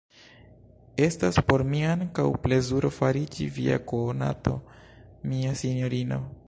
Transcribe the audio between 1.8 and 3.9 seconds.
ankaŭ plezuro fariĝi via